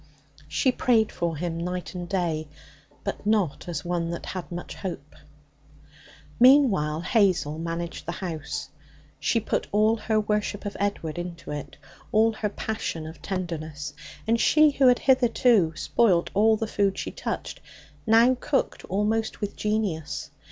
[0.47, 2.47] She prayed for him night and day,
[3.03, 5.13] but not as one that had much hope.
[6.39, 8.69] Meanwhile, Hazel managed the house.
[9.19, 11.77] She put all her worship of Edward into it,
[12.11, 13.93] all her passion of tenderness.
[14.25, 17.59] And she, who had hitherto spoilt all the food she touched,
[18.07, 20.31] now cooked almost with genius.